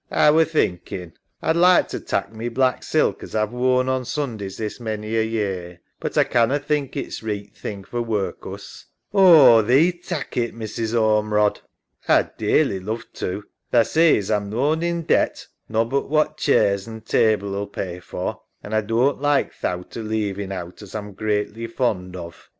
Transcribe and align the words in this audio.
SARAH. 0.09 0.29
A 0.29 0.33
were 0.33 0.45
thinking 0.45 1.13
A'd 1.43 1.55
like 1.57 1.93
lo 1.93 1.99
tak' 1.99 2.33
my 2.33 2.49
black 2.49 2.81
silk 2.81 3.21
as 3.21 3.35
A've 3.35 3.51
worn 3.53 3.87
o' 3.87 4.01
Sundays 4.03 4.57
this 4.57 4.79
many 4.79 5.15
a 5.15 5.21
year, 5.21 5.79
but 5.99 6.17
A 6.17 6.25
canna 6.25 6.57
think 6.57 6.97
its 6.97 7.21
reeght 7.21 7.53
thing 7.55 7.83
for 7.83 8.01
workus. 8.01 8.85
EMMA. 9.13 9.23
Oh, 9.23 9.61
thee 9.61 9.91
tak' 9.91 10.37
it, 10.37 10.55
Mrs. 10.55 10.95
Ormerod. 10.99 11.59
SARAH. 12.07 12.19
A'd 12.31 12.37
dearly 12.39 12.79
love 12.79 13.03
to. 13.13 13.43
Tha 13.69 13.85
sees 13.85 14.31
A'm 14.31 14.49
noan 14.49 14.81
in 14.81 15.03
debt, 15.03 15.45
nobbut 15.69 16.09
what 16.09 16.35
chairs 16.35 16.87
an 16.87 17.01
table 17.01 17.51
'uU 17.53 17.67
pay 17.71 17.99
for, 17.99 18.41
and 18.63 18.73
A 18.73 18.81
doan't 18.81 19.21
like 19.21 19.53
thowt 19.53 19.95
o' 19.95 20.01
leaving 20.01 20.51
owt 20.51 20.81
as 20.81 20.95
A'm 20.95 21.13
greatly 21.13 21.67
fond 21.67 22.15
of. 22.15 22.49